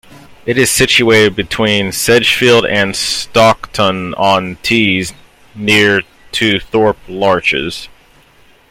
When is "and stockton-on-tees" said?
2.65-5.13